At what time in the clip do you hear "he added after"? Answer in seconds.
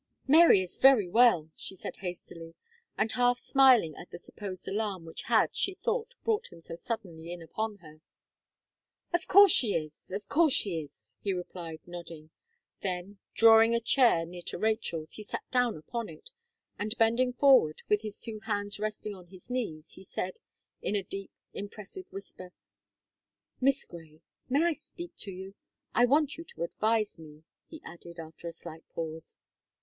27.67-28.47